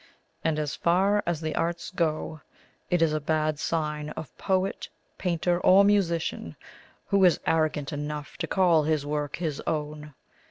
And 0.43 0.57
as 0.57 0.75
far 0.75 1.21
as 1.27 1.41
the 1.41 1.53
arts 1.53 1.91
go, 1.91 2.41
it 2.89 3.03
is 3.03 3.13
a 3.13 3.19
bad 3.21 3.59
sign 3.59 4.09
of 4.09 4.35
poet, 4.35 4.89
painter, 5.19 5.59
or 5.59 5.83
musician, 5.85 6.55
who 7.09 7.23
is 7.23 7.39
arrogant 7.45 7.93
enough 7.93 8.35
to 8.37 8.47
call 8.47 8.81
his 8.81 9.05
work 9.05 9.35
his 9.35 9.61
own. 9.67 10.15